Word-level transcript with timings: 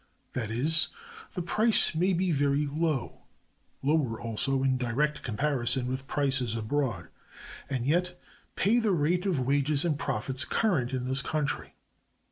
That 0.33 0.49
is, 0.49 0.87
the 1.35 1.43
price 1.43 1.93
may 1.93 2.11
be 2.13 2.31
very 2.31 2.65
low 2.65 3.21
(lower, 3.83 4.19
also, 4.19 4.63
in 4.63 4.75
direct 4.75 5.21
comparison 5.21 5.85
with 5.87 6.07
prices 6.07 6.55
abroad) 6.55 7.09
and 7.69 7.85
yet 7.85 8.19
pay 8.55 8.79
the 8.79 8.93
rate 8.93 9.27
of 9.27 9.39
wages 9.41 9.85
and 9.85 9.99
profits 9.99 10.43
current 10.43 10.91
in 10.91 11.07
this 11.07 11.21
country. 11.21 11.75